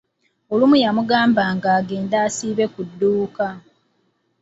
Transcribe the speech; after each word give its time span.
Olumu 0.53 0.75
yamugambanga 0.83 1.67
agende 1.79 2.15
asiibe 2.25 2.65
ku 2.73 2.81
dduuka. 2.89 3.47